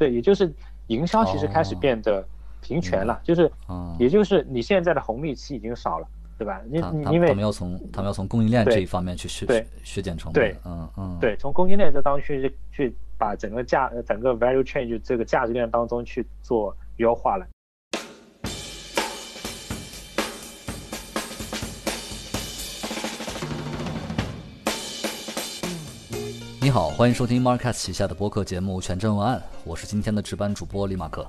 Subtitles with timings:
[0.00, 0.50] 对，也就是
[0.86, 2.26] 营销其实开始变得
[2.62, 3.52] 平权了，就是，
[3.98, 6.58] 也就是你现在的红利期已经少了，对吧？
[6.70, 9.46] 因因为他们要从他们要从供应链这一方面去削
[9.84, 17.46] 削减成本，对，嗯嗯，对，从供应链这当中去去把整个价整个 value chain 就这个价值链当中去做优化了。
[26.70, 31.28] 你好，欢迎收听 Marcus 旗下的播客节目《全站文案》，我是今天的值班主播李马克。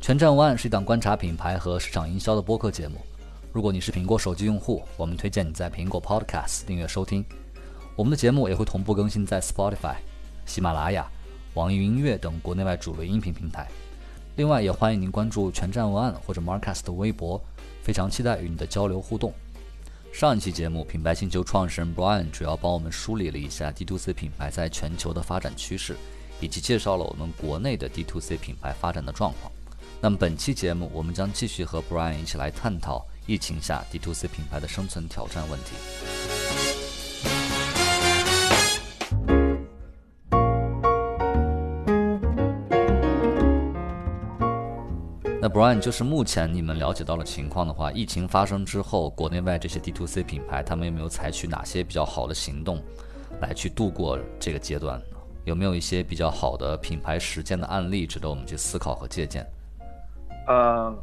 [0.00, 2.98] 全站文案》是一档观察品牌和市场营销的播客节目。
[3.52, 7.24] 如果你是苹果手机用户，我们推荐你在苹果 Podcast 订阅收听。
[7.96, 9.96] 我们的节目也会同步更新在 Spotify、
[10.46, 11.10] 喜马拉雅、
[11.54, 13.66] 网易云音乐等国内外主流音频平台。
[14.36, 17.42] 另外，也欢迎您关注《全站文案》或者 Marcus 的微博，
[17.82, 19.34] 非常期待与你的交流互动。
[20.12, 25.96] 上一期节目，品牌星球创始人 Brian 主要帮我们梳理了一下 D2C 品牌在全球的发展趋势，
[26.40, 29.52] 以及介绍了我们国内的 D2C 品牌发展的状况。
[30.00, 36.17] 那么本期节目，我们将继续和 Brian 一起来探讨疫情下 D2C 品牌的生存挑战问题。
[45.48, 52.82] Brian，就是目前你们了解到的情况的话，疫情发生之后，国内外这些 D to C 品牌，他们有没有采取哪些比较好的行动，
[53.40, 55.00] 来去度过这个阶段？
[55.44, 59.46] 有没有一些比较好的品牌实践的案例，值得我们去思考和借鉴？
[60.46, 60.94] 呃，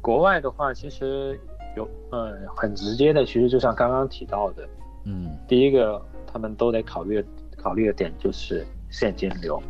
[0.00, 1.38] 国外的话，其实
[1.76, 4.68] 有，嗯，很直接的，其实就像刚刚提到的，
[5.04, 6.00] 嗯，第一个
[6.32, 7.24] 他们都得考虑
[7.56, 9.60] 考虑的点就是现金流，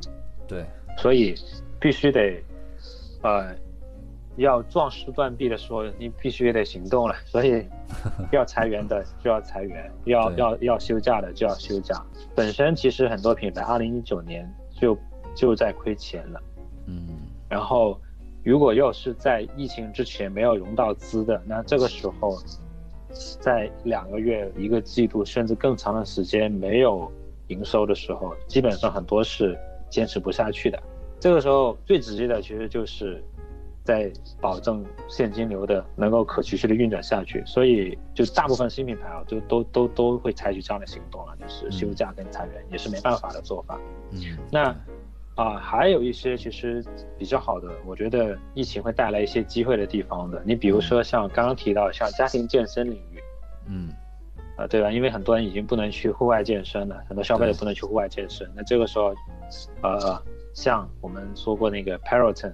[0.47, 0.67] 对，
[0.99, 1.34] 所以
[1.81, 2.43] 必须得，
[3.23, 3.55] 呃。
[4.39, 7.14] 要壮士断臂的时候，你必须也得行动了。
[7.27, 7.64] 所以，
[8.33, 12.00] 要裁员的就要裁员，要要要休假的就要休假。
[12.34, 14.97] 本身其实很多品牌，二零一九年就
[15.34, 16.41] 就在亏钱了。
[16.86, 17.06] 嗯。
[17.48, 17.98] 然后，
[18.44, 22.36] 如果又是在疫情之前没有融到资的，那这个时候，
[23.41, 27.10] 在两个月、一个季度甚至更长的时间没有
[27.48, 30.81] 营收的时候，基本上很多是坚持不下去的。
[31.19, 33.21] 这个时候最直接的其实就是。
[33.88, 43.81] 在保证现金流的能够可持续的运转下去，所以就大部分新品牌啊，就都都都会采取这样的行动了，就是休假跟裁员，也是没办法的做法。
[44.10, 44.21] 嗯，
[44.53, 44.77] 那
[45.43, 46.84] 啊，还有一些其实
[47.16, 50.43] 比较好的，我觉得疫情会带来一些机会的地方的。
[50.44, 53.22] 你比如说像刚刚提到像家庭健身领域，
[53.69, 53.88] 嗯，
[54.59, 54.93] 啊对吧？
[54.93, 59.15] 因为很多人已经不能去户外健身了，很多消费者不能去户外健身，那这个时候，
[59.82, 60.22] 呃，
[60.53, 62.53] 像我们说过那个 Peloton。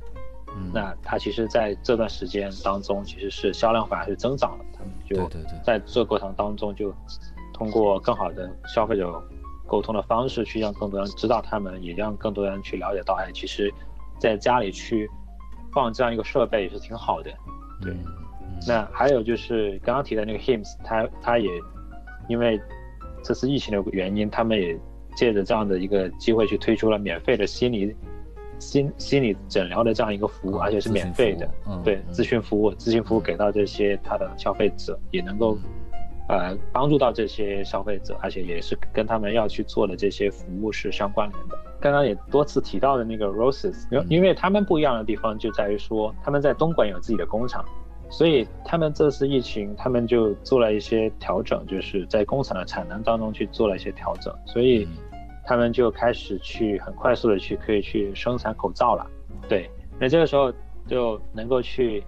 [0.72, 4.64] 那它其实在这段时间当中，其实是销量反而是增长了。
[4.72, 5.30] 他们就
[5.64, 6.94] 在这过程当中，就
[7.52, 9.22] 通过更好的消费者
[9.66, 13.72] 沟通的方式，去让更多人知道他们，也让更多人去了解到，哎，其实
[14.18, 15.10] 在家里去
[15.72, 17.30] 放这样一个设备也是挺好的。
[17.80, 17.94] 对。
[18.66, 21.50] 那还有就是刚刚提的那个 Hims，它它也
[22.28, 22.60] 因为
[23.22, 24.78] 这次疫情的原因，他们也
[25.16, 27.94] 借着这样的一个机会去推出了免费的心理。
[28.58, 31.48] 心心理诊疗的这样一个服务，而且是免费的，
[31.84, 35.58] 对咨询服务，咨询服务给到这些他的消费者，也能够，
[36.28, 41.56] 呃，帮助到这些消费者，而且也是跟他们要去做的这些服务是相关联的。
[41.80, 47.64] 刚刚也多次提到的那个 Roses，因因为他们不一样的地方就在于说，他们在东莞有自己的工厂，
[48.08, 54.88] 所以他们这次疫情，他们就做了一些调整，就是在工厂的产能当中去做了一些调整，所以。
[55.46, 59.06] 他们就开始去很快速的去可以去生产口罩了，
[59.48, 60.52] 对，那这个时候
[60.86, 62.02] 就能够去，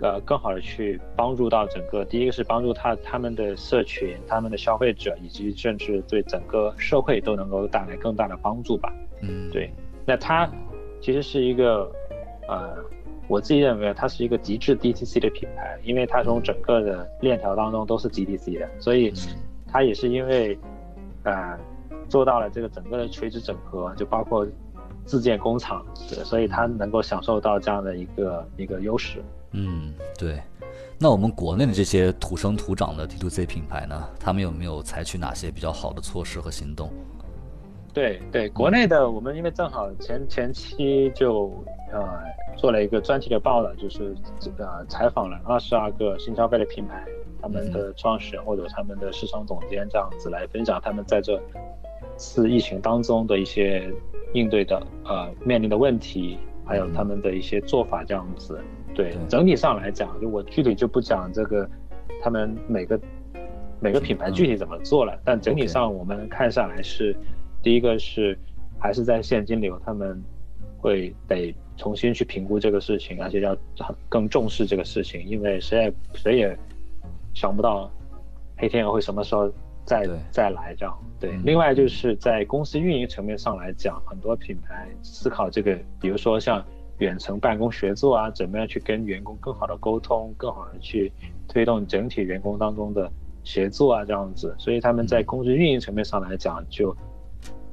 [0.00, 8.92] 呃，更好的去帮助到整个，第一个是帮助他他们的社群、他们的消费者，以及甚至对整个社会都能够带来更大的帮助吧。
[9.22, 9.70] 嗯，对，
[10.06, 10.50] 那它
[11.00, 11.90] 其实是一个，
[12.48, 12.76] 呃，
[13.28, 19.10] 我自己认为它是一个极致 DTC 的品牌，因为它从整个的链条当中都是 DTC 的，所以
[19.66, 20.58] 它也是因为，
[21.22, 21.58] 呃。
[22.08, 24.46] 做到了这个整个的垂直整合，就包括
[25.04, 29.22] 自建工厂，对，所以它能够享受到这样的一个一个优势。
[29.52, 30.40] 嗯，对。
[30.98, 36.90] 那我们国内的这些土生土长的 D2C 品牌呢，他们有没有采取哪些比较好的措施和行动？
[37.92, 41.52] 对对，国内的我们因为正好前前期就
[41.92, 42.02] 呃
[42.56, 47.04] 做了一个专题的报道，就是这个采访了二十二个新消费的品牌，
[47.42, 51.40] 他们的创始人或者他们的市场总监这样子来分享他们在这。
[52.16, 53.92] 次疫情当中的一些
[54.32, 58.58] 应对的呃面临的问题，还有他们的一些做法这样子。
[58.94, 61.68] 对，整体上来讲，就我具体就不讲这个
[62.22, 63.00] 他们每个
[63.80, 67.14] 每个品牌具体怎么做了，但整体上我们看下来是，
[67.62, 68.38] 第一个是
[68.78, 70.22] 还是在现金流，他们
[70.78, 73.56] 会得重新去评估这个事情，而且要
[74.08, 76.56] 更重视这个事情，因为谁也谁也
[77.34, 77.90] 想不到
[78.56, 79.52] 黑天鹅会什么时候
[79.84, 80.98] 再再来这样。
[81.20, 86.64] 对，另外就是在公司运营层面上来讲，很多品牌思考这个，比如说像
[86.98, 91.12] 远程办公协作啊，怎么样去跟员工更好的沟通，更好的去
[91.48, 93.10] 推动整体员工当中的
[93.42, 94.54] 协作啊，这样子。
[94.58, 96.96] 所以他们在公司运营层面上来讲，就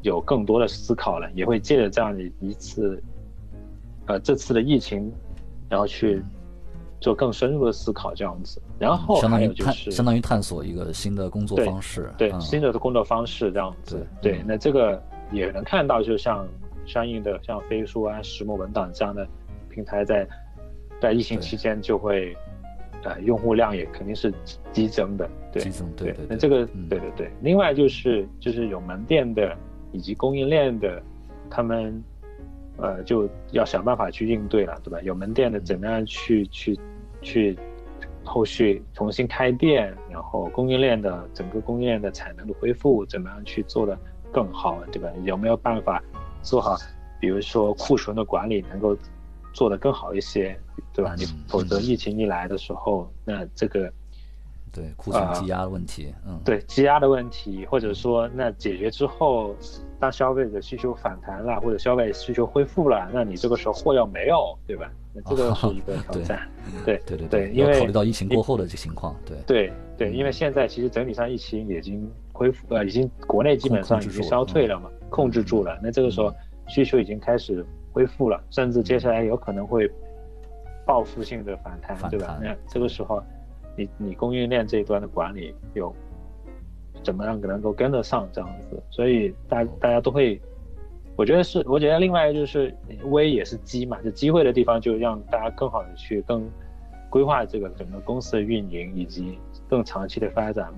[0.02, 3.02] 有更多的思考了，也会借着这样的一次，
[4.08, 5.12] 呃，这次的疫情，
[5.70, 6.22] 然后去。
[7.02, 15.02] 做更深入的思考，这样子，然后还有就是相当于探索一个新的工作方式，对新的工作方式这样子，对，那这个
[15.32, 16.48] 也能看到，就像
[16.86, 19.28] 相应的像飞书啊、石墨文档这样的
[19.70, 20.28] 平台，在
[21.02, 22.38] 在疫情期间就会，
[23.04, 24.32] 呃，用户量也肯定是
[24.72, 26.26] 激增的，对，激增，对对。
[26.30, 27.32] 那这个，对对对。
[27.42, 29.58] 另外就是就是有门店的
[29.92, 31.02] 以及供应链的，
[31.50, 32.04] 他们
[32.82, 35.00] 呃就要想办法去应对了，对吧？
[35.04, 36.78] 有门店的怎么样去去。
[37.24, 37.56] 去
[38.24, 43.96] 后续重新开店，然后供应链的整个供应链的产能的恢复，怎么样去做的
[44.34, 45.08] 更好，对吧？
[45.24, 46.02] 有没有办法
[46.42, 46.76] 做好？
[47.20, 48.98] 比如说库存的管理能够
[49.54, 50.60] 做得更好一些，
[50.92, 51.14] 对吧？
[51.16, 53.94] 你否则疫情一来的时候，那这个
[54.74, 59.56] 对库存积压的问题，嗯，对积压的问题，或者说那解决之后。
[60.02, 64.92] 当消费者需求反弹了，或者消费需求恢复了，那你这个时候货要没有，对吧？
[65.14, 66.50] 那这个是一个挑战。
[66.84, 75.80] 对对对对，因为考虑到疫情过后的这情况，对对对，因为现在其实整体上疫情已经恢复，呃，已经国内基本上已经消退了嘛，控制住了。
[75.84, 76.34] 那这个时候
[76.68, 77.64] 需求已经开始
[77.94, 79.88] 恢复了，甚至接下来有可能会
[80.84, 82.40] 报复性的反弹，对吧？
[82.42, 83.22] 那这个时候，
[83.78, 85.96] 你你供应链这一端的管理有。
[87.04, 88.82] 怎么样能够跟得上这样子？
[88.90, 90.40] 所以大大家都会，
[91.16, 92.76] 我觉得是，我觉得另外一个就是
[93.06, 96.50] 危也是机嘛，就机会的地方就让大家更好的去更
[97.10, 99.38] 规划这个整个公司的运营以及
[99.70, 100.72] 更长期的发展。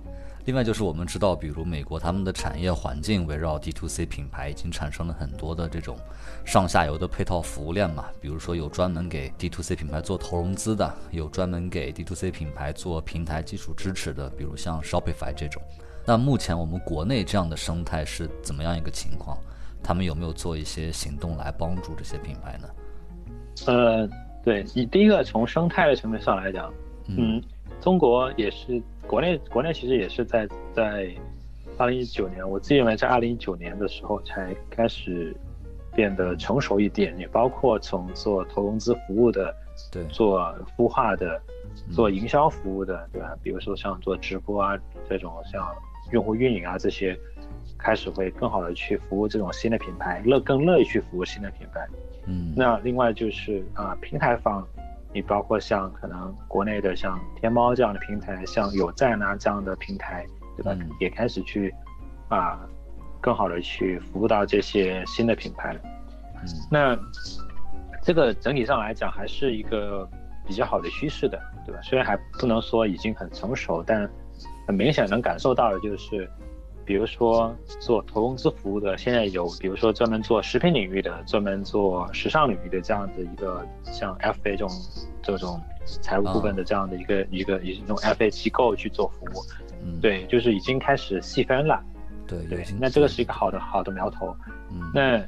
[0.45, 5.95] 另外就是我们知道，比如美国他们的产业环境围绕 D to C 品牌已经产生了很多的这种
[6.43, 15.63] 上下游的配套服务链嘛，比如说有专门给 D to C 品牌做投融资的，有专门给 D to C 品牌做平台基础支持的，比如像 Shopify 这种。
[16.05, 19.37] 那目前我们国内这样的生态是怎么样一个情况？
[19.81, 22.67] 他们有没有做一些行动来帮助这些品牌呢？
[23.67, 24.09] 呃，
[24.43, 26.73] 对你第一个从生态的层面上来讲，
[27.07, 27.41] 嗯，
[27.81, 31.13] 中国也是国内国内其实也是在在
[31.77, 35.35] 二零一九年，我自己认为在二零一九年的时候才开始
[35.93, 39.53] 变得成熟一点，也包括从做投融资服务的，
[39.91, 40.39] 对，做
[40.77, 41.41] 孵化的，
[41.91, 43.35] 做营销服务的，对吧？
[43.41, 44.77] 比如说像做直播啊
[45.09, 45.61] 这种像。
[46.13, 47.17] 用户运营啊，这些
[47.77, 51.85] 开始会更好的去服务这种新的品牌，乐更乐意去服务新的品牌。
[52.27, 54.65] 嗯，那另外就是啊，平台方，
[55.11, 60.25] 你包括像可能国内的像天猫这样的平台，像有赞啊这样的平台，
[60.55, 60.77] 对吧？
[60.99, 61.73] 也开始去
[62.29, 62.59] 啊，
[63.19, 65.75] 更好的去服务到这些新的品牌。
[66.35, 66.97] 嗯，那
[68.03, 70.07] 这个整体上来讲还是一个
[70.45, 71.81] 比较好的趋势的，对吧？
[71.81, 74.07] 虽然还不能说已经很成熟，但
[74.65, 76.29] 很明显能感受到的就是，
[76.85, 84.69] 比如说做投融资服务的，现在有比如说专门做食品领域的，专门做时尚领域的这样的一个像 FA 这种
[85.21, 89.43] 这种财务部分的这样的一个一个一种 FA 机构去做服务，
[89.83, 91.81] 嗯，对，就是已经开始细分了，
[92.27, 94.35] 对对，那这个是一个好的好的苗头，
[94.71, 95.21] 嗯，那。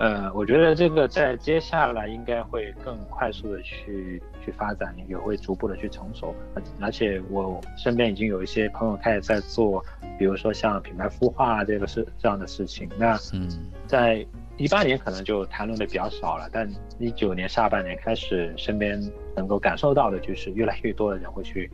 [0.00, 6.34] 呃，我觉得这个在接下来应该会更快速的去去发展，也会逐步的去成熟。
[6.54, 9.84] 而而且我身边已经有一些朋友开始在做，
[10.18, 12.88] 比如说像品牌孵化这个事这样的事情。
[12.98, 13.48] 那嗯，
[13.86, 14.26] 在
[14.56, 16.68] 一八年可能就谈论的比较少了，但
[16.98, 19.00] 一九年下半年开始，身边
[19.36, 21.70] 能够感受到的就是越来越多的人会去，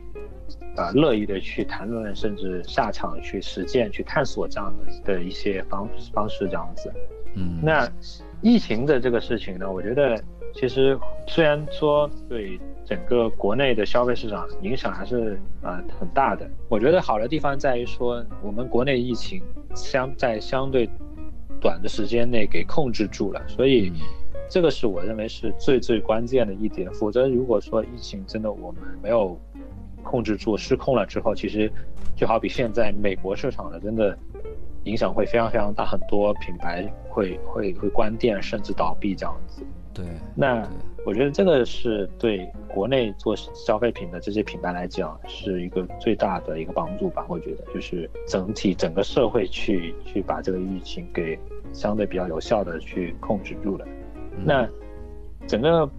[0.77, 6.91] 呃，乐意的去谈论，甚至下场去实践、去探索这样的的一些方方式这样子。
[7.33, 7.89] 嗯，那
[8.41, 10.23] 疫情的这个事情呢，我觉得
[10.55, 10.97] 其实
[11.27, 19.43] 虽然说对整个国内的消费市场影响还是呃很大的，我觉得好的地方在于说我们国内疫情
[19.75, 20.89] 相在相对
[21.59, 23.91] 短的时间内给控制住了，所以
[24.49, 26.89] 这个是我认为是最最关键的一点。
[26.93, 29.37] 否则如果说疫情真的我们没有
[30.03, 31.69] 控制住、失控了之后，其实
[32.15, 34.17] 就好比现在美国市场的真的。
[34.85, 39.63] 影响会非常非常大，很多品牌会会会关店甚至倒闭这样子。
[39.95, 40.67] 对，那
[41.05, 47.25] 我觉得这个是对国内做消费品的这些品牌来讲是一个最大的一个帮助吧。
[47.29, 51.39] 我觉得就是整体整个社会去去把这个疫情给
[51.71, 53.87] 相对比较有效的去控制住了。
[54.45, 54.67] 那
[55.47, 55.89] 整个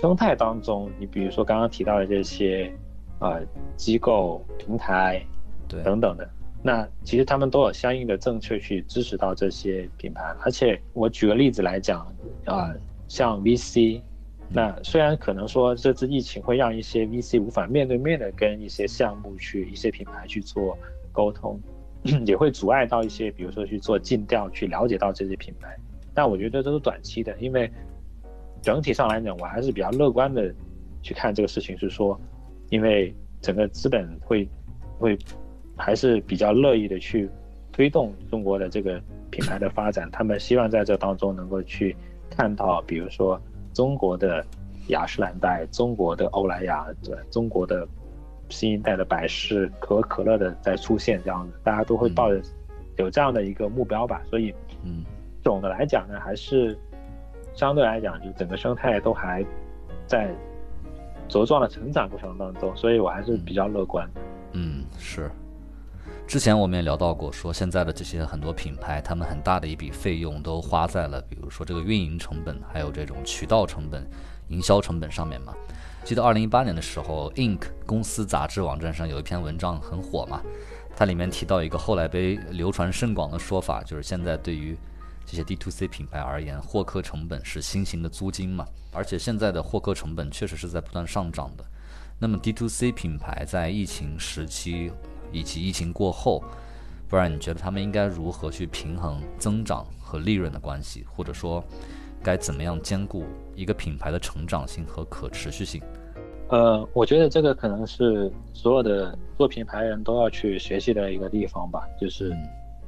[0.00, 2.72] 生态当中，你比如说刚刚提到的这些
[3.18, 3.42] 呃
[3.76, 5.22] 机构、平台，
[5.68, 6.26] 对等等的，
[6.62, 10.34] 那其实他们都有相应的政策去支持到这些品牌。
[10.42, 12.06] 而且我举个例子来讲
[12.46, 12.72] 啊，
[13.14, 14.00] 像 VC，
[14.48, 20.76] 那虽然可能说这次疫情会让一些 VC 无法面对面的跟一些项目去、一些品牌去做
[21.12, 21.56] 沟通，
[22.26, 25.76] 也会阻碍到一些，比如说去做尽调、去了解到这些品牌。
[26.12, 27.70] 但我觉得这是短期的，因为
[28.60, 30.52] 整体上来讲，我还是比较乐观的
[31.00, 32.20] 去看这个事情，是说，
[32.68, 34.48] 因为整个资本会
[34.98, 35.16] 会
[35.76, 37.30] 还是比较乐意的去
[37.70, 41.94] 推动中国的这个品牌的发展，他们希望在这当中能够去
[42.30, 43.40] 看到，比如说
[43.72, 44.44] 中国的
[44.88, 47.86] 雅诗兰黛、中国的欧莱雅、对中国的
[48.48, 52.40] 新一代的百事、可口可乐的在出现，这样子，大家都会抱着
[52.96, 55.04] 有这样的一个目标吧，所以，嗯。
[55.42, 56.74] 总的来讲呢，还是
[57.54, 59.44] 相对来讲，就整个生态都还
[60.06, 60.34] 在
[61.28, 64.08] 茁壮的成长过程当中，所以我还是比较乐观。
[64.52, 65.30] 嗯，是。
[66.26, 74.08] 之前我们也聊到过，说现在的这些很多品牌，他们很大的一笔费用都花在了，比如说这个运营成本，还有这种渠道成本、
[74.48, 75.54] 营销成本上面嘛。
[76.02, 80.42] 记得二零一八年的时候，Ink 公司杂志网站上有一篇文章很火嘛，
[80.96, 84.76] 它里面提到一个后来被流传甚广的说法，就是现在对于
[85.24, 88.66] 这些 D to C 品牌而言，获客成本是新型的租金嘛？
[88.92, 91.64] 而且现在的获客成本确实是在不断上涨的。
[92.18, 94.90] 那么 D to C 品牌在疫情时期
[95.34, 96.42] 以及疫情过后，
[97.08, 101.04] 不然你觉得他们应该如何去平衡增长和利润的关系？
[101.14, 101.62] 或者说，
[102.22, 103.24] 该怎么样兼顾
[103.54, 105.82] 一个品牌的成长性和可持续性？
[106.48, 112.32] 呃，我觉得这个可能是所有的做品牌人都要去学习的一个地方吧，就是。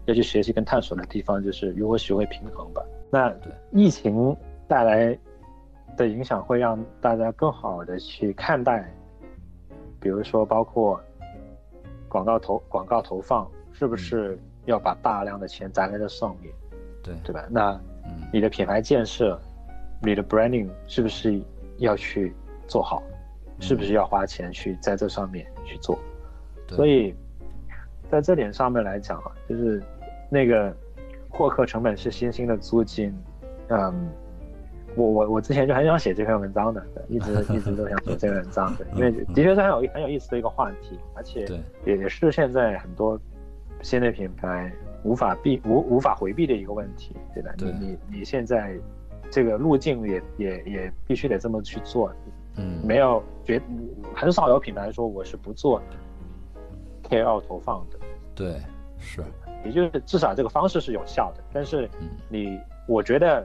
[0.08, 2.80] 要去学习跟探索的地方，就是如何学会平衡吧。
[3.10, 3.34] 那
[3.72, 4.36] 疫情
[4.68, 5.18] 带来
[5.96, 8.88] 的影响会让大家更好的去看待，
[9.98, 11.00] 比如说包括
[12.16, 16.50] 广告投广告投放，是不是要把大量的钱砸在这上面？
[17.02, 17.46] 对对吧？
[17.50, 17.78] 那
[18.32, 19.38] 你的品牌建设，
[20.00, 21.38] 你的 branding 是不是
[21.76, 22.34] 要去
[22.66, 23.02] 做好？
[23.60, 25.98] 是不是要花钱去在这上面去做？
[26.68, 27.14] 所以
[28.10, 29.82] 在这点上面来讲啊，就是。
[30.28, 30.74] 那个
[31.28, 33.16] 获客成本是新兴的租金，
[33.68, 34.10] 嗯，
[34.96, 41.46] 我我我之前就很想写这篇文章的，对一直 一直都想写这篇文章，对，因为的确是很有很有意思的一个话题，而且
[41.84, 43.20] 也是现在很多
[43.82, 44.72] 新的品牌
[45.04, 47.52] 无法避无无法回避的一个问题，对吧？
[47.58, 48.74] 你你你现在
[49.30, 52.10] 这个路径也也也必须得这么去做，
[52.56, 53.60] 嗯，没有绝
[54.14, 55.80] 很少有品牌说我是不做
[57.08, 57.98] KOL 投放的，
[58.34, 58.56] 对，
[58.98, 59.22] 是。
[59.64, 61.88] 也就是至少这个方式是有效的，但是
[62.28, 63.44] 你，我觉得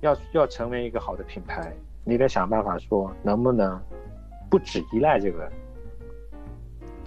[0.00, 1.72] 要要成为一个好的品牌，
[2.04, 3.80] 你得想办法说能不能
[4.50, 5.50] 不只依赖这个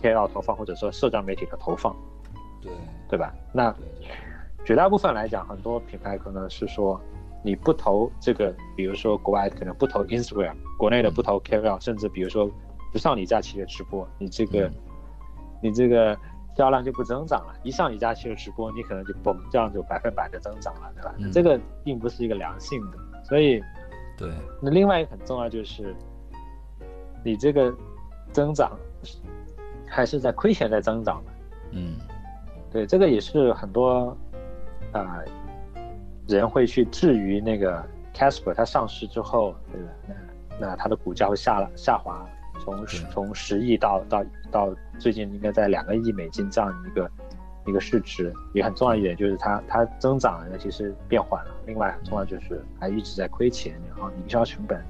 [0.02, 1.96] KOL 投放或者说社交媒体的投放，
[2.62, 2.72] 对
[3.10, 3.34] 对吧？
[3.54, 3.74] 那
[4.66, 7.00] 绝大部分来讲，很多品牌可能是说
[7.44, 12.50] 你不投这个，比如说国外可能不投 Instagram，国内的不投 KOL，甚至比如说
[12.92, 14.72] 不上你假期的直播，你这个
[15.62, 16.18] 你这个。
[16.56, 21.14] 销量就不增长了，一上李佳琦的直播，你可能就嘣，这样就百分百的增长了，对吧？
[21.32, 23.62] 这个并不是一个良性的，所以，
[24.18, 24.30] 对。
[24.62, 25.96] 那另外一个很重要就是，
[27.24, 27.74] 你这个
[28.32, 28.78] 增长
[29.88, 31.32] 还是在亏钱在增长的，
[31.72, 31.96] 嗯，
[32.72, 34.16] 对，这个也是很多
[34.92, 35.20] 啊
[36.28, 39.90] 人会去质疑那个 Casper 它上市之后，对吧？
[40.60, 42.28] 那那它的股价会下了下滑。
[42.64, 47.10] 从从十亿到到到最近应该在两个亿美金这样一个
[47.66, 51.52] 一个市值，也很重要一点就是它它增长呢其实变缓了。
[51.66, 54.84] 另外很重要就是还一直在亏钱，然后营销成本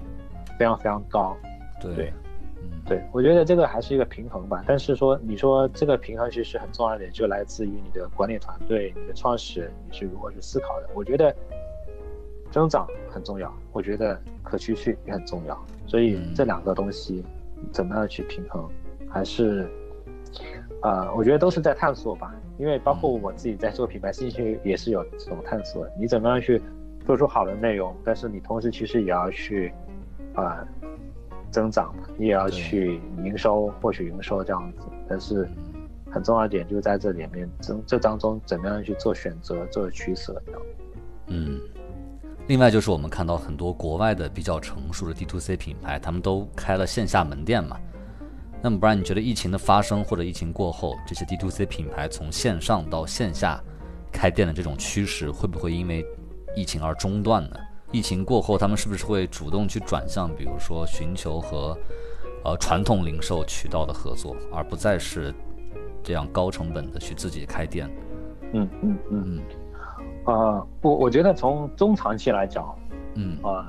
[0.59, 1.35] 非常非常高。
[1.81, 2.13] 对，
[2.61, 4.63] 嗯，对我觉得这个还是一个平衡吧。
[4.67, 10.89] 但是说你说这个平衡其实很重要一点，就来自于你的管理团队、你的创始人你是如何去思考的。
[10.93, 11.33] 我觉得
[12.51, 17.23] 增长很重要，我觉得可持续也很重要，所以这两个东西。
[17.71, 18.67] 怎么样去平衡，
[19.09, 19.69] 还是，
[20.81, 22.33] 呃，我觉得都是在探索吧。
[22.57, 25.87] 因为包括我自己在做品牌信息也是有这种探索。
[25.97, 26.61] 你怎么样去
[27.05, 29.73] 做出好的内容，但是你同时其实也要去，
[30.35, 30.63] 啊，
[31.49, 34.85] 增长，你也要去营收，获取营收这样子。
[35.09, 35.47] 但是
[36.11, 40.61] 很重要一点就是在这里面，这这当中怎么样去做选择、做取舍这样。
[41.27, 41.59] 嗯。
[42.51, 47.79] 另外就是我们看到很多国外的比较成熟的 D to C 品牌，他们都开了线下门店嘛。
[48.61, 53.63] 那么不然你觉得疫情的发生或者疫情过后，这些 D to C 品牌从线上到线下
[54.11, 56.05] 开店的这种趋势，会不会因为
[56.53, 57.55] 疫情而中断呢？
[57.89, 61.77] 疫情过后，他们是不是会主动去转向，比如说寻求和
[62.43, 65.33] 呃传统零售渠道的合作，而不再是
[66.03, 67.89] 这样高成本的去自己开店？
[68.51, 69.41] 嗯嗯嗯嗯。
[70.25, 72.75] 呃，我我觉得从中长期来讲，
[73.15, 73.65] 嗯呃，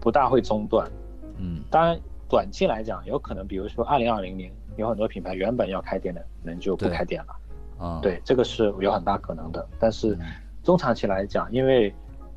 [0.00, 0.90] 不大会中断。
[1.36, 7.36] 嗯，当然短期来讲，有可能比如说二零二零年有很多品牌原本要开店的人就不开店了。
[7.78, 9.64] 啊，对，这个是有很大可能的。
[9.78, 10.18] 但是
[10.64, 11.94] 中长期来讲，因为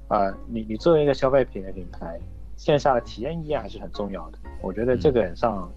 [0.08, 2.20] 啊，你你作为一个消费品的品牌，
[2.56, 4.38] 线下的体验依然还是很重要的。
[4.62, 5.68] 我觉得这个上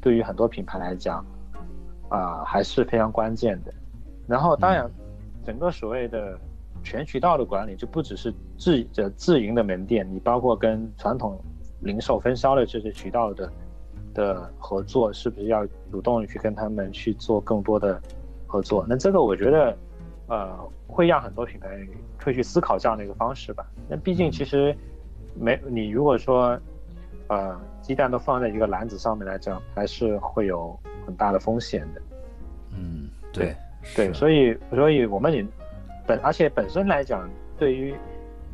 [0.00, 1.24] 对于很多品牌来讲
[2.08, 3.72] 啊还是非常关键的。
[4.26, 4.90] 然后当然，
[5.44, 6.36] 整个所谓的
[6.82, 11.38] 全渠道的管理就不只是自的自营的门店，你包括跟传统
[11.80, 13.52] 零售分销的这些渠道的
[14.14, 18.00] 的合作，是不是要主动去跟他们去做更多的
[18.46, 18.84] 合作？
[18.88, 19.76] 那这个我觉得，
[20.28, 21.68] 呃，会让很多品牌
[22.22, 23.66] 会去思考这样的一个方式吧。
[23.88, 24.76] 那毕竟其实
[25.34, 26.58] 没你如果说，
[27.28, 32.02] 呃，鸡蛋都放在一个篮子上面来讲，还是会有很大的风险的。
[32.76, 33.54] 嗯，对
[33.94, 35.46] 对，所以所以我们也。
[36.06, 37.94] 本而且本身来讲，对于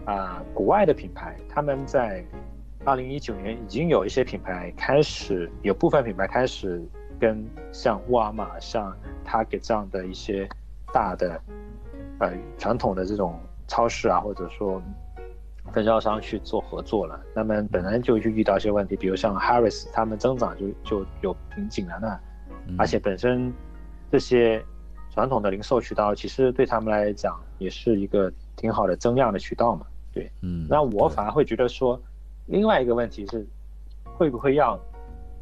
[0.05, 2.25] 啊国外的品牌，他们在
[2.85, 6.83] 二零一九年已经有一些品牌开始，有部分品牌开始
[7.19, 8.95] 跟像沃尔玛、像
[9.27, 10.49] Target 这样的一些
[10.93, 11.41] 大的
[12.19, 14.83] 呃传统的这种超市啊，或者说
[15.73, 17.19] 分销商去做合作了。
[17.35, 22.21] 那么本来就就遇到一些问题，比如像 Harris 他们增长就就有瓶颈了呢，
[22.79, 23.53] 而且本身
[24.11, 24.63] 这些。
[25.19, 32.01] 传统的零售渠道其实对他们来讲也是一个挺好的增量的渠道嘛，对，嗯，那我反而会觉得说，
[32.47, 33.45] 另外一个问题是，
[34.05, 34.79] 会不会让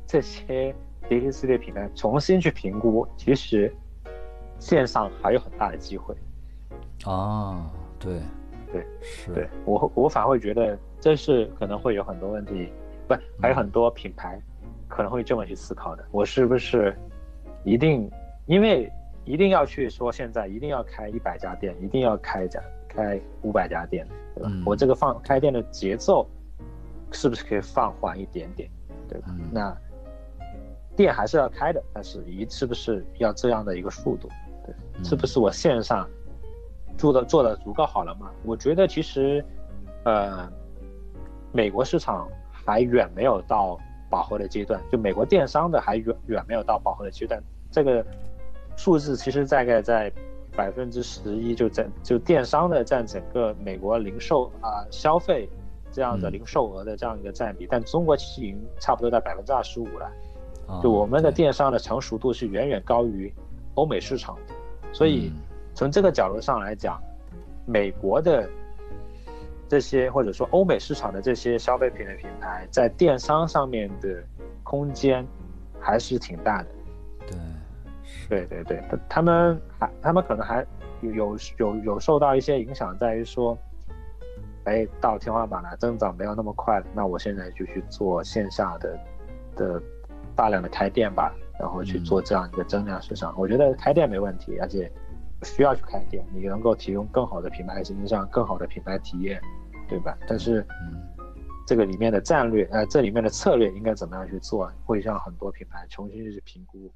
[0.06, 0.74] 这些
[1.10, 3.70] D T C 的品牌重新去评估，其实
[4.58, 6.14] 线上还有很大的机会。
[7.04, 8.22] 啊，对，
[8.72, 12.72] 对，是，对我我反而会觉得这是可能会有很多问题，
[13.06, 14.40] 不，还有很多品牌
[14.88, 16.98] 可能会这么去思考的，我是不是
[17.62, 18.10] 一定
[18.46, 18.90] 因为。
[19.26, 24.50] 一定要去说，现在一定要开一百家店，一定要开家开五百家店，对吧？
[24.64, 26.24] 我这个放开店的节奏，
[27.10, 28.70] 是不是可以放缓一点点，
[29.08, 29.26] 对吧？
[29.50, 29.76] 那
[30.94, 34.28] 店还是要开的，但是一是不是要这样的一个速度？
[34.64, 34.72] 对，
[35.04, 36.08] 是不是我线上
[36.96, 38.30] 做的做的足够好了吗？
[38.44, 39.44] 我觉得其实，
[40.04, 40.48] 呃，
[41.50, 43.76] 美国市场还远没有到
[44.08, 48.06] 饱和的阶段，就美国电商的还远远没有到饱和的阶段，这个。
[48.76, 50.12] 数字其实大概在
[50.54, 55.48] 百分之十一，就在就电商的占整个美国零售啊消费
[55.90, 60.10] 这样的零售额的这样一个占比，但中国其实已经差不多在百分之二十五了。
[60.82, 63.32] 就我们的电商的成熟度是远远高于
[63.74, 64.54] 欧美市场的，
[64.92, 65.32] 所以
[65.74, 67.00] 从这个角度上来讲，
[67.64, 68.48] 美国的
[69.68, 74.22] 这些或者说欧美市场的这些消费品的品牌在电商上面的
[74.64, 75.24] 空间
[75.78, 76.68] 还是挺大的。
[78.28, 78.46] 对。
[78.46, 80.66] 对对对，他们还他们可能还
[81.00, 83.56] 有有有有受到一些影响，在于说，
[84.64, 88.98] 哎，到天花板了，增长没有那么快了，那我现在就去做线下的
[89.54, 89.82] 的
[90.34, 93.34] 大量的开店吧，然后去做这样一个增量市场。
[93.38, 94.90] 我觉得开店没问题，而且
[95.42, 99.40] 需要去开店，你能够提供更好的品牌形象、更好的品牌体验，
[99.88, 100.16] 对吧？
[100.26, 100.66] 但是，
[101.66, 106.90] 这个里面的战略，呃，这里面的策略应该怎么样去做，会让很多品牌重新去评估。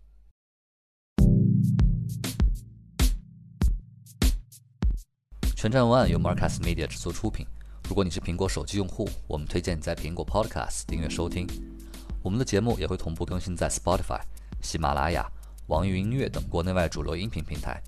[5.61, 7.46] 全站文案由 Marcus Media 制作出品。
[7.87, 11.46] 如果你是苹果手机用户，我们推荐你在苹果 Podcast 订阅收听。
[12.23, 14.23] 我们的节目也会同步更新在 Spotify、
[14.62, 15.31] 喜马拉雅、
[15.66, 17.79] 网易云音乐等国内外主流音频平台。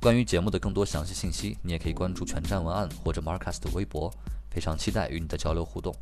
[0.00, 4.08] 关于节目的更多详细信息，你也可以关注全站文案或者 Marcus 的微博。
[4.48, 5.92] 非常期待与你的交流互动。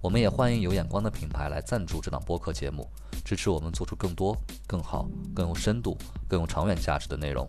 [0.00, 2.90] 我们也欢迎有眼光的品牌来赞助这档播客节目，
[3.24, 4.36] 支持我们做出更多、
[4.66, 7.48] 更好、更有深度、更有长远价值的内容。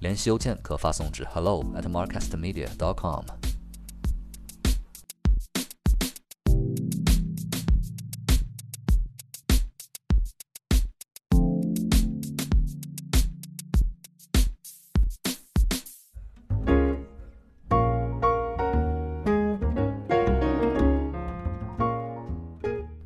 [0.00, 3.24] 联系邮件可发送至 hello at marketmedia dot com。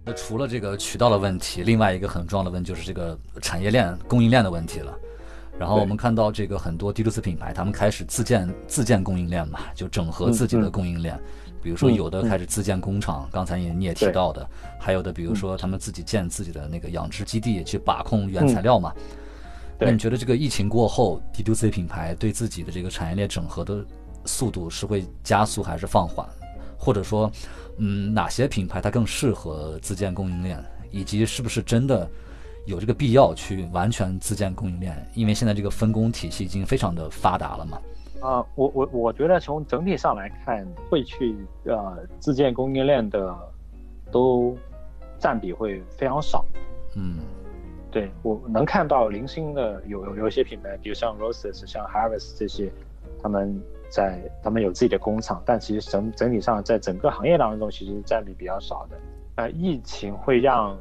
[0.04, 4.98] 那除了这个渠道的问题，另外一个很重要的问题就是这个产业链、供应链的问题了。
[5.58, 11.18] 然后我们看到这个很多 D to C 品牌，他们开始自建自建供应链嘛，就整合自己的供应链。
[11.62, 14.44] 比如说有的开始自建工厂，刚才也你也提到的，
[14.80, 18.92] 还有的比如说他们自己建自己的那个养殖基地去把控原材料嘛。
[19.78, 23.84] 那你觉得这个疫情过后，D to C 品牌对自己的这个产业链整合的
[24.24, 26.26] 速度是会加速还是放缓？
[26.76, 27.30] 或者说，
[27.78, 30.60] 嗯，哪些品牌它更适合自建供应链，
[30.90, 32.10] 以及是不是真的
[32.66, 34.96] 有这个必要去完全自建供应链？
[35.14, 37.80] 因为现在这个分工体系已经非常的发达了嘛。
[38.20, 43.36] 啊，我我我觉得从整体上来看，会去呃自建供应链的
[44.12, 44.56] 都
[45.18, 46.44] 占比会非常少。
[46.94, 47.18] 嗯，
[47.90, 52.70] 对我能看到零星的有有有一些品牌，比如像 Roses、像 Harvest 这些，
[53.20, 58.96] 他们在他们有自己的工厂，但其实整整体上在整个行业当中，其实占比比较少的。
[59.34, 60.78] 呃，疫情会让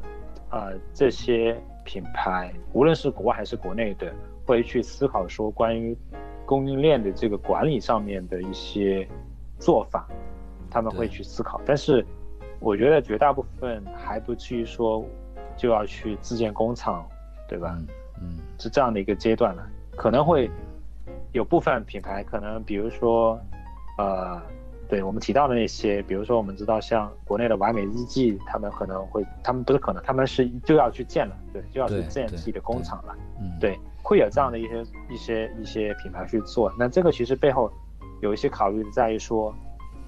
[0.52, 4.14] 呃这些品牌，无论是国外还是国内的，
[4.46, 5.98] 会去思考说关于。
[6.44, 9.08] 供应链的这个管理上面的一些
[9.58, 10.06] 做法，
[10.70, 12.06] 他们会去思考，但是
[12.60, 15.06] 我觉得绝大部分还不至于说
[15.56, 17.08] 就要去自建工厂，
[17.48, 17.78] 对吧？
[18.20, 19.66] 嗯，是这样的一个阶段了，
[19.96, 20.52] 可能会
[21.32, 23.40] 有部分品牌，可能比如说，
[23.98, 24.42] 呃，
[24.92, 33.80] 对我们提到的那些，比如说我们知道像国内的完美日记，他们可能会，他们不是可能，他们是就要去建了，对，就要去建自己的工厂了，嗯，对。
[34.04, 37.72] 会有这样的一些一些一些品牌去做，那这个其实背后
[38.20, 39.56] 有一些考虑在于说，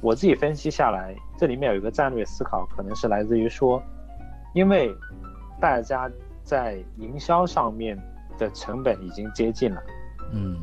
[0.02, 3.82] 我自己分析下来，这里面有一个战略思考，可能是来自于说，
[4.54, 4.94] 因为
[5.62, 6.12] 大家
[6.44, 7.98] 在营销上面
[8.38, 9.82] 的成本已经接近了，
[10.34, 10.58] 嗯，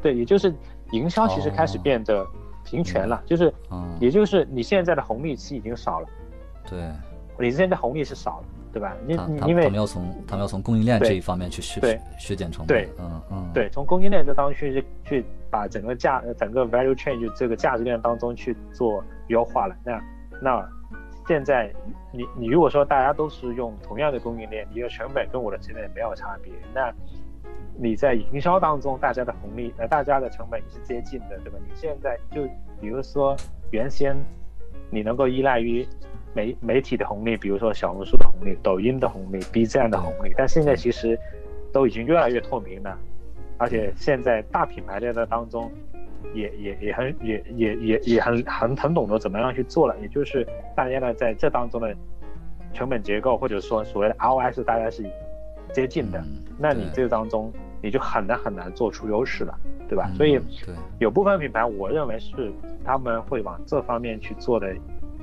[0.00, 0.54] 对，也就是
[0.92, 2.24] 营销其实开始变得
[2.72, 6.08] 平权了，就是，嗯也就是你现在的红利期已经少了，
[6.68, 6.90] 对，
[7.38, 8.44] 你现在红利是少了。
[8.72, 8.96] 对吧？
[9.06, 9.14] 因
[9.46, 11.78] 因为他们要从他们要从供应链这一方面去削
[12.18, 12.68] 削减成本。
[12.68, 19.76] 对，嗯嗯，对，从供应链这当中去去把整个价整个 value chain 就这个价值链当中去做优化了。
[19.84, 20.02] 那
[20.40, 20.66] 那
[21.28, 21.70] 现在
[22.10, 26.90] 你你如果说大家都是用同样的供应链，你的成本跟我的成本没有差别，那
[27.78, 31.58] 你在营销当中大家的红利呃大家的成本也是接近的，对吧？
[31.66, 32.44] 你现在就
[32.80, 33.36] 比如说
[33.70, 34.16] 原先
[34.90, 35.86] 你能够依赖于。
[36.34, 41.14] 媒媒体的红利，比如说小红书的红利、抖音的红利、B 站的红利，但现在其实
[41.70, 42.98] 都已经越来越透明了，
[43.58, 45.70] 而且现在大品牌在这当中
[46.32, 50.42] 也也也很也也也也很很很懂得怎么样去做了，也就是
[50.74, 51.94] 大家呢在这当中的
[52.72, 55.02] 成本结构或者说所谓的 ROI 大家是
[55.72, 56.22] 接近的，
[56.58, 59.58] 那你这当中你就很难很难做出优势了，
[59.88, 60.10] 对吧？
[60.16, 60.40] 所以
[60.98, 62.52] 有部分品牌我认为是
[62.84, 64.74] 他们会往这方面去做的。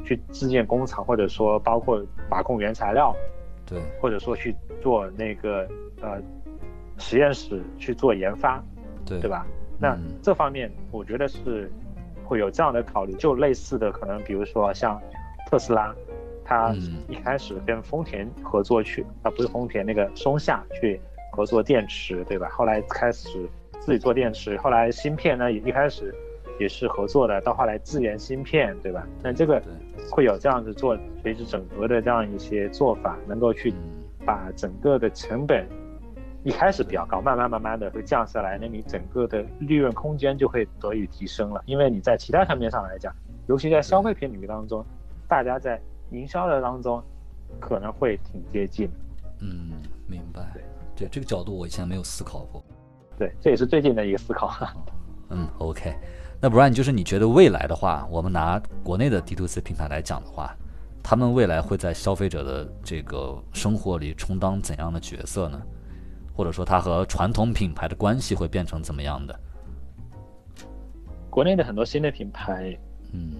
[0.05, 3.13] 去自建工厂，或者说包括把控原材料，
[3.65, 5.67] 对，或者说去做那个
[6.01, 6.19] 呃
[6.97, 8.63] 实验室去做研发，
[9.05, 9.45] 对，对吧？
[9.77, 11.69] 那这方面我觉得是
[12.23, 14.99] 会有这样的考虑，就类似的可能，比如说像
[15.47, 15.93] 特斯拉，
[16.49, 16.75] 它
[17.07, 20.99] 一开始跟丰田合作去，啊不是丰田那个松下去
[21.31, 22.49] 合作电池，对吧？
[22.49, 23.47] 后来开始
[23.79, 26.13] 自己做电池，后来芯片呢也一开始。
[26.59, 29.07] 也是合作的，到后来自研芯片，对吧？
[29.23, 29.63] 那这个
[30.11, 33.73] 会有这样子做垂直整合的这样一些做法，能够去
[34.25, 35.65] 把整个的成本
[36.43, 41.63] 一开始比较高，慢慢慢慢的会降下来，那你整个的利润空间就会得以提升了。
[41.65, 43.15] 因为你在其他层面上来讲，
[43.47, 44.85] 尤其在消费品领域当中，
[45.29, 45.79] 大家在
[46.11, 47.03] 营销的当中
[47.59, 48.89] 可能会挺接近。
[49.39, 49.71] 嗯，
[50.07, 50.51] 明白。
[50.53, 50.63] 对，
[50.95, 52.63] 对这个角度我以前没有思考过。
[53.17, 54.51] 对，这也是最近的一个思考。
[55.29, 55.95] 嗯，OK。
[56.41, 60.55] 那不然就是你觉得未来的话，我们拿国内的 D to C 品牌来讲的话，
[61.03, 65.61] 他们未来会在消费者的这个生活里充当怎样的角色呢？
[66.33, 69.37] 或者说，它和传统品牌的关系会变成怎么样的？
[71.29, 72.77] 国内的很多新的品牌，
[73.11, 73.33] 嗯，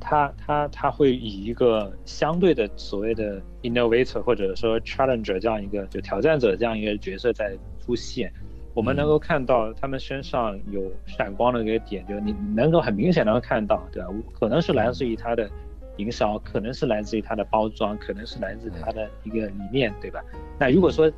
[0.00, 8.32] 它它它会以一个相对的所谓的 innovator 或者说 challenger 这样一个就挑战者这样一个角色在出现。
[8.74, 14.08] 我们能够看到他们身上有闪光的一个点，就是你能够很明显能够看到，对吧？
[14.38, 15.50] 可能是来自于它的
[15.96, 20.22] 营销，可能是来自于它的包装，可能是来自它的一个理念，对吧？
[20.60, 21.10] 那如果说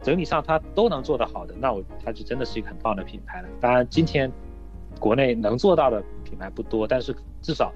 [0.00, 3.48] 整体上它都能做得好的，那我它就真的是一个很棒的品牌了。
[3.60, 4.30] 当然，今天
[5.00, 7.72] 国内能做到的品牌不多，但是至少。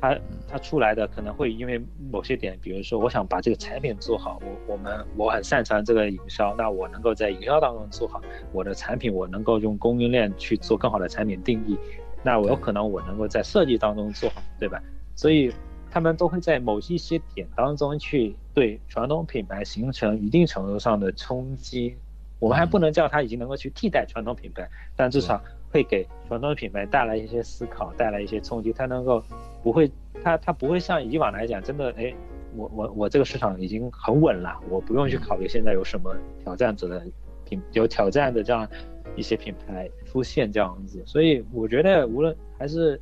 [0.00, 1.80] 它它出来的可能会因为
[2.10, 8.20] 某些点，比如说我想把这个产品做好，我我们我很擅长这个营销，那我能够在营销当中做好
[8.52, 11.76] 我的产品，我能够用供应链去做更好的产品定义，
[12.22, 14.82] 那我有可能我能够在设计当中做好，对吧？
[15.14, 15.52] 所以
[15.90, 21.96] 他们都会在某一些点当中去对传统品牌形成一定程度上的冲击。
[22.38, 29.22] 我们还不能叫它已经能够去替代传统品牌，但至少会给传统品牌带来一些思考，带来一些冲击，它能够。
[29.62, 29.90] 不会，
[30.22, 32.14] 它它不会像以往来讲，真的，哎，
[32.54, 37.04] 我我我这个市场已经很稳了，我不用去考虑现在有什么挑战者的
[37.44, 38.68] 品有挑战的这样
[39.16, 43.00] 一些品牌出现这样子，所以我觉得无论还是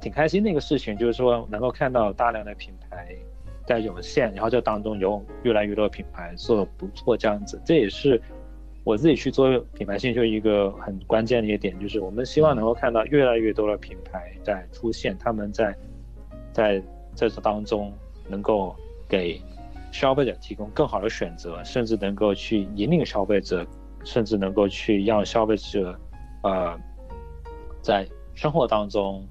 [0.00, 3.16] 挺开心的一个事情，就是说能够看到大量的品牌
[3.66, 8.22] 在涌现，然后这当中有越来越多品牌做的不错，这样子，这也是
[8.84, 15.76] 我自己去做品牌性，就一个很关键的一个点，就是我们希望能够看到越来越多的品牌在出现，他们在
[16.52, 16.82] 在
[17.14, 17.92] 这当中
[18.28, 18.74] 能够
[19.08, 19.40] 给
[19.90, 23.66] 消费者提供更好的选择，甚至能够去引领消费者，
[24.04, 25.98] 甚至能够去让消费者，
[26.42, 26.78] 呃，
[27.80, 29.24] 在生活当中。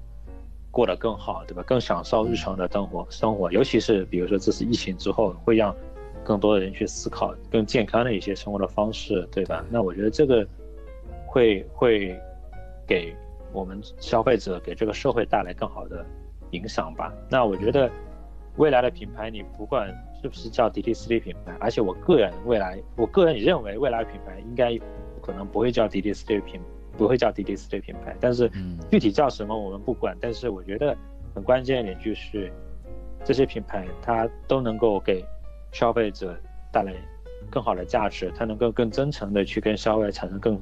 [0.74, 1.62] 过得更好，对吧？
[1.66, 5.76] 更享受日常的生活，生活，尤其是比如说这次疫情之后，会让
[6.24, 9.64] 更多的人去思考更健康的一些生活的方式，对吧？
[9.70, 10.46] 那我觉得这个
[11.26, 12.18] 会会
[12.86, 13.14] 给
[13.52, 16.04] 我们消费者，给这个社会带来更好的
[16.50, 17.12] 影响吧。
[17.30, 17.90] 那我觉得
[18.56, 19.88] 未来的品牌，你不管
[20.20, 24.78] 是不是叫 DTC 品牌，而且我个人未来，我个人也认为未来品牌应该
[25.20, 26.60] 可能不会叫 DTC 品。
[26.94, 28.50] 不会叫滴滴 C 品牌，但是
[28.90, 30.14] 具体叫什么我们不管。
[30.20, 30.94] 但是我觉得
[31.34, 32.52] 很关键一点就是，
[33.24, 35.24] 这些品牌它都能够给
[35.72, 36.38] 消费者
[36.72, 36.94] 带来
[37.50, 40.60] 更好的价值，它能够更真诚的去跟消费者产生更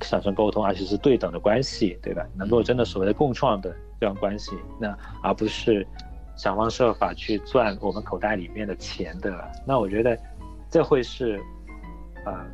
[0.00, 2.26] 产生沟通，而且是对等的关系，对吧？
[2.34, 5.86] 能够真的所谓的共创的这样关系，那而不是
[6.36, 9.52] 想方设法去赚我们口袋里面的钱对吧。
[9.66, 10.18] 那我觉得
[10.70, 11.40] 这会是
[12.24, 12.44] 呃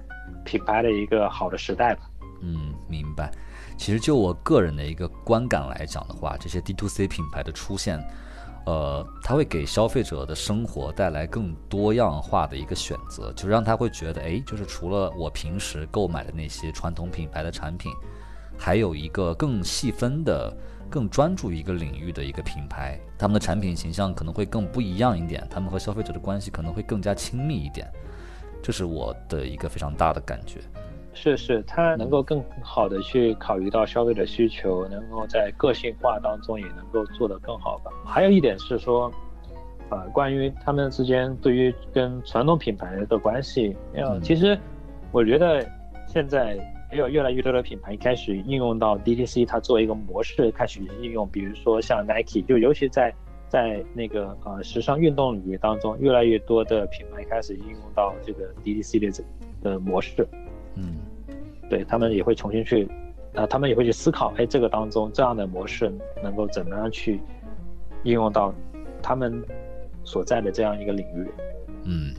[0.44, 2.10] 品牌的一个好的时代吧。
[2.42, 3.30] 嗯，明白。
[3.76, 7.98] 其实就我个人的一个观感来讲的话，这些 D to C 品牌的出现，
[8.68, 17.90] 呃，它会给消费者的生活带来更多样化的一个选择，就让他会觉得，哎，就是除了我平时购买的那些传统品牌的产品，
[18.58, 20.54] 还有一个更细分的、
[20.90, 27.90] 更专注一个领域的一个品牌，他们的产品形象可能会更不一样一点，他们和消费者的关系可能会更加亲密一点，
[28.62, 30.60] 这是我的一个非常大的感觉。
[31.20, 37.90] 是是，它能够更好的去考虑到消费者需求，能够在个性化当中也能够做得更好吧。
[38.06, 39.12] 还有一点是说，
[39.90, 44.56] 呃，关于他们之间对于跟传统品牌的关系，嗯，其实
[45.10, 45.66] 我觉得
[46.06, 46.54] 现在
[46.92, 53.12] 也有越来越多的品牌开始应用到 DTC，它作为一个模式开始应用，比如说像 Nike，就尤其在
[53.48, 59.24] 在那个呃时尚运动领域当中，越来越多的品牌开始应用到这个 DTC 的这
[59.60, 60.24] 的模式，
[60.74, 60.98] 嗯。
[61.70, 62.88] 对他们也会重新去，
[63.34, 67.20] 啊，他们也会去思考，哎，这个当中这样的模式能够怎么样去
[68.04, 68.54] 应用到
[69.02, 69.44] 他们
[70.02, 71.28] 所在的这样一个领域？
[71.84, 72.14] 嗯，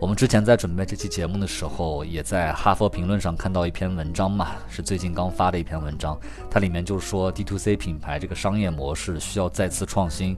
[0.00, 6.18] 我们之前在准备这期节目的时候，也在哈佛评论上看到一篇文章嘛，是最近刚发的一篇文章，
[6.50, 10.34] 它里面就说 D to C 品牌这个商业模式需要再次创新，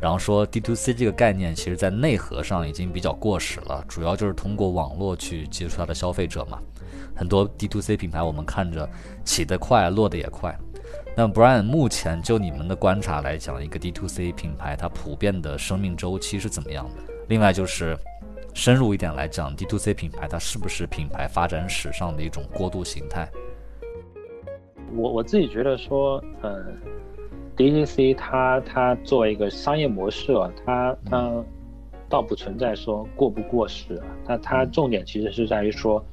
[0.00, 6.58] 然后说 D to C 这个概念其实在内核上已经比较过时了，主要就是通过网络去接触它的消费者嘛。
[7.16, 8.88] 很多 D to C 品牌，我们看着
[9.24, 10.54] 起得快，落得也快。
[11.16, 17.02] 那 Brian，目前就你们的观察来讲，一个 D to C 品牌它普遍的生命周期是怎么样的？
[17.28, 17.96] 另外就是
[18.52, 23.28] 深入一点来讲，D to C 品牌它是不是品牌发展史上的一种过渡形态？
[24.96, 26.64] 我我自己觉得说，呃
[27.56, 31.44] ，D to C 它它作为一个商业模式啊，它它
[32.08, 36.04] 倒不存在说过不过时啊，它它重点其实是在于说。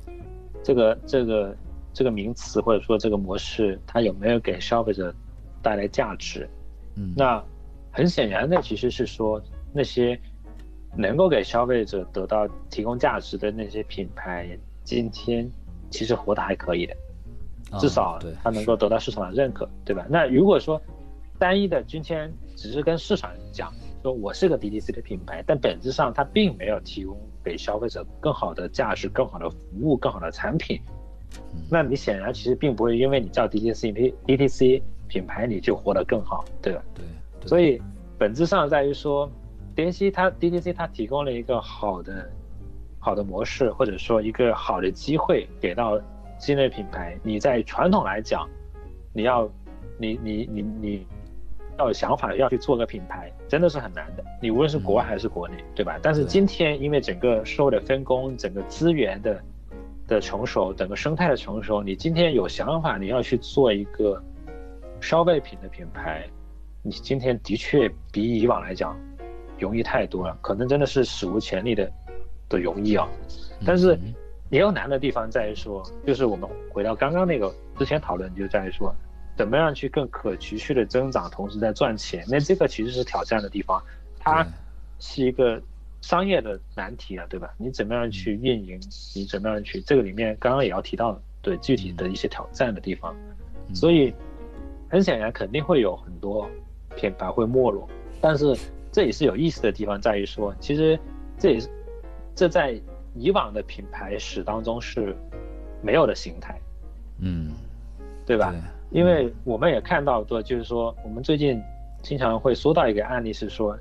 [0.63, 1.57] 这个这个
[1.91, 5.11] 这个名词或者说这个模式，它有没有给消费者
[5.59, 6.47] 带来价值？
[6.97, 7.43] 嗯，那
[7.91, 9.41] 很显然的其实是说
[9.73, 10.15] 那些
[10.95, 15.49] 能够给消费者得到提供价值的那些品牌，今天
[15.89, 16.95] 其实活得还可以的，
[17.79, 20.05] 至少它能够得到市场的认可，对吧？
[20.07, 20.79] 那如果说
[21.41, 23.73] 单一的今天只是跟市场讲
[24.03, 27.19] 说我是个 DTC 的品牌，但本质上它并没有提供。
[27.43, 30.79] 给消费者更好的价值、更好的服务、更好的产品，
[31.71, 36.83] 那你显然其实并不会因为你叫 DTC DTC 品牌你就活得更好，对吧？
[36.93, 37.03] 对。
[37.47, 37.81] 所以
[38.19, 39.27] 本质上在于说
[39.75, 42.29] ，DTC 它 DTC 它提供了一个好的
[42.99, 45.99] 好的模式，或者说一个好的机会给到
[46.37, 47.17] 新的品牌。
[47.23, 48.47] 你在传统来讲，
[49.13, 49.49] 你要
[49.97, 51.07] 你你你你。
[51.81, 54.23] 要有想法要去做个品牌，真的是很难的。
[54.39, 55.97] 你无论是国外还是国内，对吧？
[55.99, 59.41] 但是今天因为整个社会的分工、整个资源的
[60.07, 64.21] 的成熟、整个生态的成熟，你今天有想法，你要去做一个
[65.01, 66.23] 消费品的品牌，
[66.83, 68.95] 你今天的确比以往来讲
[69.57, 71.91] 容易太多了，可能真的是史无前例的
[72.47, 73.09] 的容易啊。
[73.65, 73.97] 但是
[74.51, 78.93] 也有难的地方在于说，就是我们回到刚刚那个之前讨论，就在于说。
[79.37, 82.23] 怎么样去更可持续的增长，同时在赚钱？
[82.27, 83.81] 那这个其实是挑战的地方，
[84.19, 84.45] 它
[84.99, 85.61] 是一个
[86.01, 87.51] 商业的难题啊，对吧？
[87.57, 88.79] 你怎么样去运营？
[89.15, 89.81] 你怎么样去？
[89.81, 93.15] 这个里面刚刚也要提到对具体的一些挑战的地方，
[93.73, 94.13] 所以
[94.89, 96.47] 很显然肯定会有很多
[96.95, 97.89] 品牌会没落。
[98.19, 98.55] 但是
[98.91, 100.99] 这也是有意思的地方，在于说，其实
[101.39, 101.67] 这也是
[102.35, 102.79] 这在
[103.15, 105.15] 以往的品牌史当中是
[105.81, 106.59] 没有的形态，
[107.19, 107.51] 嗯，
[108.25, 108.53] 对吧？
[108.91, 111.61] 因为我们也看到过，就是说，我们最近
[112.01, 113.77] 经常会说到一个案例，是说，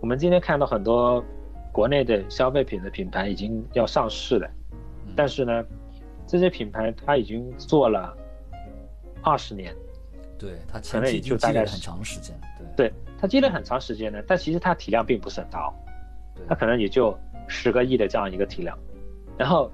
[0.00, 1.24] 我们今天看到很多
[1.70, 4.50] 国内的消费品的品牌已经要上市了，
[5.14, 5.64] 但是呢，
[6.26, 8.12] 这些品牌它已经做了
[9.22, 9.72] 二十年，
[10.36, 12.36] 对，它可能也就大概很长时间，
[12.74, 15.72] 对，对，它积累很长时间呢，但其实它体量并不是很大，
[16.48, 18.76] 它可能也就十个亿的这样一个体量，
[19.38, 19.70] 然后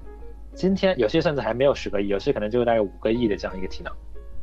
[0.53, 3.91] 今天有些甚至还没有十个亿，有些可能就大概五个亿的这样一个体量。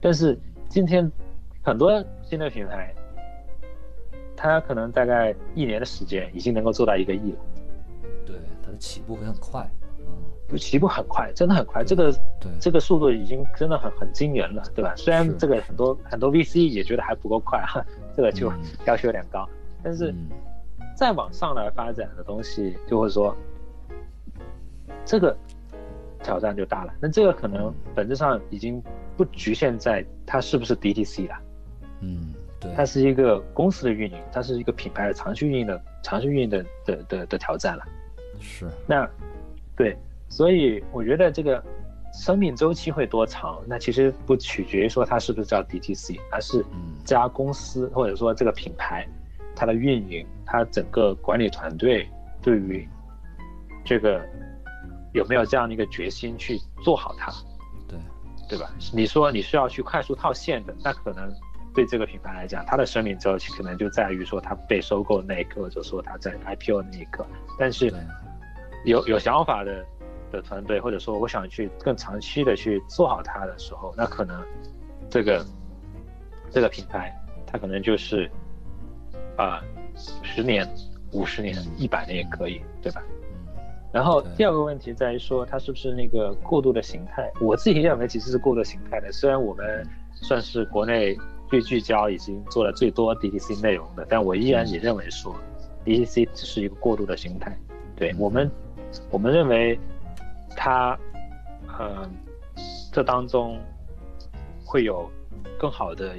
[0.03, 0.37] 但是
[0.69, 1.11] 今天
[1.63, 2.93] 很多新的品牌，
[4.37, 7.39] 它可能大概一年的时间已经能够做到一个亿了。
[8.27, 9.65] 对，它的起步会很快，
[10.01, 11.85] 嗯，起步很快，真的很快。
[11.85, 14.93] 这个对这个速度已经真的很很惊人了，对吧？
[14.97, 17.85] 虽然这个很多很多 VC 也觉得还不够快哈，
[18.17, 18.53] 这个就
[18.85, 19.49] 要求有点高。
[19.85, 20.13] 但是
[20.97, 23.37] 再往上来发展的东西，就会说
[25.05, 25.37] 这个
[26.23, 26.95] 挑战就大了。
[27.01, 28.83] 那这个可能本质上已经。
[29.15, 31.35] 不局限在它是不是 DTC 了，
[32.01, 37.85] 嗯，对，它是一个公司的运营，它是一个品牌的长期运营的长期运营的的的的挑战了，
[38.41, 39.07] 是，那，
[39.77, 39.95] 对，
[40.31, 41.63] 所以我觉得这个
[42.15, 46.65] 生命周期会多长，那其实不取决于说它是不是叫 DTC，而是
[47.05, 49.07] 这家公司或者说这个品牌，
[49.55, 52.09] 它的运营，它整个管理团队
[52.41, 52.89] 对于
[53.85, 54.25] 这个
[55.13, 57.33] 有没有这样的一个决心去做好它。
[57.89, 57.99] 对
[58.49, 58.71] 对吧？
[58.93, 61.33] 你说你是要去快速套现的，那可能
[61.75, 67.27] 对这个品牌来讲，它的生命周期可能就在于说它被收购那一刻，或者说它在 IPO 那一刻。
[67.59, 67.93] 但是
[68.85, 69.85] 有有想法的
[70.31, 74.45] 的团队，或者说我想去更长期的去做好它的时候，那可能
[75.09, 75.47] 这个
[76.51, 77.15] 这个品牌
[77.47, 78.31] 它可能就是
[79.39, 79.63] 啊
[80.23, 80.69] 十年、
[81.13, 83.03] 五十年、一百年也可以，对吧？
[83.93, 87.31] 然后第二个问题在于说，它是不是那个过渡的形态？
[87.41, 89.13] 我自己认为其实是过渡形态的。
[89.13, 91.15] 虽然我们算是国内
[91.47, 95.37] 最聚焦、已经做了最多 DTC 内容的，但我依然也认为说
[95.85, 97.55] ，DTC 只是一个过渡的形态。
[97.95, 98.51] 对我们，
[99.11, 99.79] 我们认为
[100.57, 100.99] 它，
[101.79, 102.11] 嗯，
[102.91, 103.61] 这当中
[104.65, 105.07] 会有
[105.59, 106.15] 更好的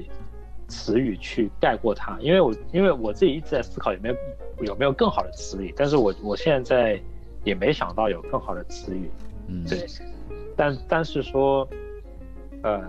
[0.68, 2.20] 词语去概括它。
[2.22, 4.16] 因为我因为我自己一直在思考有没有
[4.64, 7.02] 有没有更好的词语，但是我我现在在。
[7.44, 9.10] 也没想到有更好的词语，
[9.48, 9.86] 嗯，对，
[10.56, 11.68] 但但是说，
[12.64, 12.82] 呃，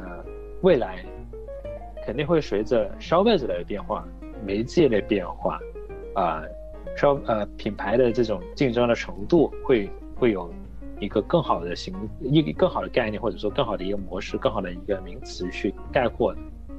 [0.63, 1.05] 未来
[2.07, 4.07] 肯定会随着消费者的变化、
[4.45, 5.59] 媒介的变化，
[6.15, 6.43] 啊，
[6.97, 10.53] 消呃品牌的这种竞争的程度会会有
[11.01, 16.35] 一个更好的形一个更好的概念，或者说更好的一个模式、更好的一个名词去概括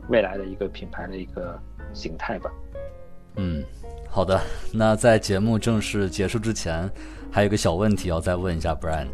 [0.07, 1.59] 未来的一个品牌的一个
[1.93, 2.49] 形态吧。
[3.35, 3.61] 嗯，
[4.15, 4.39] 好的，
[4.71, 6.89] 那在节目正式结束之前。
[7.29, 9.07] 还有个小问题要再问一下，Brian，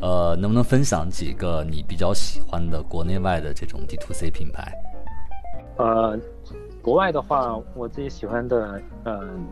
[0.00, 4.72] 呃，能不能分享几个你比较喜欢的国内外的这种 D to C 品牌？
[5.78, 6.16] 呃，
[6.80, 9.48] 国外的话，我自己喜欢的，嗯，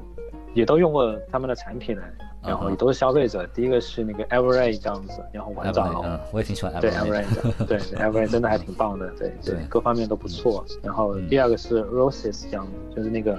[0.54, 2.02] 也都用过他们的产品呢，
[2.40, 3.44] 然后也都是消费者。
[3.48, 7.24] 第一个是那个 Every 这样子，然后玩转龙，嗯，我也挺喜欢 Every，对 Every，
[7.66, 10.64] 对 Every 真的还挺棒的，对对，各方面都不错。
[10.85, 13.37] 然后第二个是 Roses 这样子，就是那个。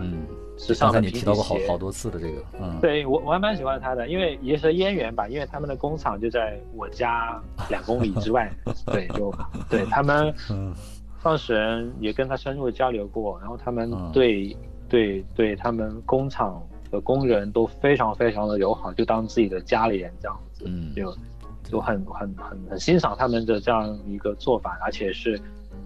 [0.57, 8.49] 时尚的你提到过好好多次的这个，嗯，对我我还蛮喜欢他的，因为也是渊源吧，因为他们的工厂就在我家两公里之外，
[8.87, 9.33] 对，就
[9.69, 10.33] 对他们
[11.21, 14.55] 创始人也跟他深入交流过，然后他们对
[14.87, 21.13] 对对他们工厂的工人都非常非常的友好，就当自己的家里人这样子，嗯，就
[21.63, 25.39] 就很很很很欣赏他们的这样一个做法，而且是。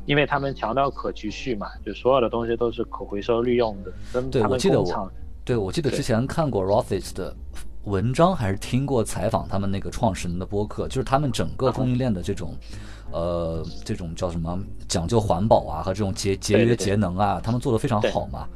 [0.10, 4.22] 因为他们强调可持续嘛，就所有的东西都是可回收利用的。
[4.24, 5.12] 对，我记得我，
[5.46, 7.32] 对我记得之前看过 Rothes 的
[7.84, 12.56] 文章，还是听过采访他们那个创始人的播客，就是他们整个供应链的这种，
[13.12, 18.48] 呃，这种叫什么讲究环保啊和这种节节约节能啊，他们做的非常好嘛。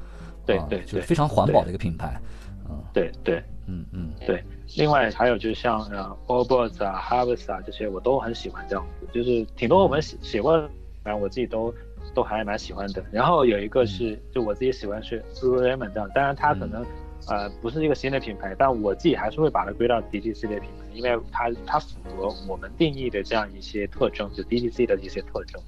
[0.47, 2.19] 对对，就是非常环保的一个品牌。
[2.67, 4.43] 嗯，对对，嗯嗯对。
[4.75, 10.67] 另外还有就是像呃 Allbirds 啊、Harvest 啊这些，我都很喜欢这样子，就是挺多我们写写过。
[11.03, 11.73] 反正我自己都
[12.13, 13.03] 都还蛮喜欢的。
[13.11, 16.85] 然后有一个是，就我自己喜欢是 Lululemon 这样，当然它可能
[17.27, 25.61] 呃不是一个新的品牌，但我自己还是会把它归到 DTC 的品牌，因为它它符合我们定义的这样一些特征，就 DTC 的一些特征。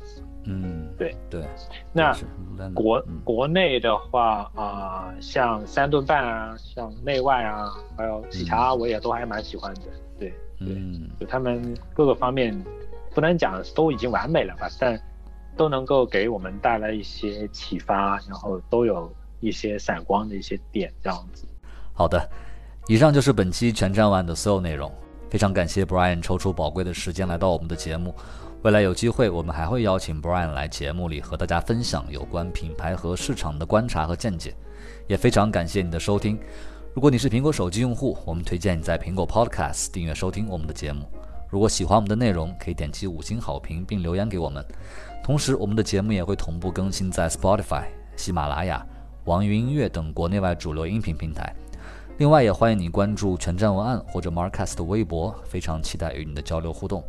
[0.48, 1.44] 嗯，对对。
[1.92, 2.16] 那
[2.74, 9.82] 国国内的话啊，像三顿半啊，像内外啊，还有喜茶，我也都还蛮喜欢的。
[10.20, 10.68] 对对，
[11.20, 12.56] 就他们各个方面
[13.14, 14.98] 不能讲都已经完美了吧，但。
[15.56, 21.46] 都能够给我们带来一些启发，然后都有一些闪光的一些点，这样子。
[21.94, 22.30] 好的，
[22.88, 24.92] 以上就是本期全站完的所有内容。
[25.30, 28.14] 非常感谢 Brian 抽出宝贵的时间来到我们的节目。
[28.62, 34.56] 未来有机会，我们还会邀请 Brian 来节目里和大家分享有关品牌和市场的观察和见解。
[35.08, 36.40] 也非常感谢你的收听。
[36.94, 41.06] 如果你是苹果手机用户，我们推荐你在苹果 Podcast 订阅收听我们的节目。
[41.56, 44.62] 如果喜欢我们的内容，可以点击五星好评并留言给我们。
[45.24, 47.86] 同时，我们的节目也会同步更新在 Spotify、
[48.18, 48.86] 喜马拉雅、
[49.24, 51.56] 网易云音乐等国内外主流音频平台。
[52.18, 57.02] 另外，也欢迎你关注全站文案或者 Marcus 的微博，非常期待与你的交流互动。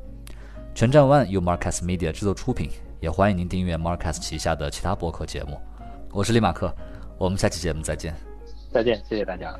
[0.76, 2.70] 全站文案由 Marcus Media 制作出品，
[3.00, 5.60] 也欢迎您订阅 Marcus 旗下的其他播客节目。
[6.12, 6.72] 我是李马克，
[7.18, 8.14] 我们下期节目再见。
[8.70, 9.58] 再见，谢谢大家。